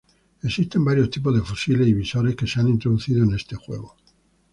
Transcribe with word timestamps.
Existen 0.41 0.83
varios 0.83 1.11
tipos 1.11 1.31
de 1.31 1.41
fusiles 1.43 1.87
y 1.87 1.93
visores 1.93 2.35
que 2.35 2.47
se 2.47 2.59
han 2.59 2.67
introducido 2.69 3.23
en 3.23 3.35
este 3.35 3.55
juego. 3.55 3.97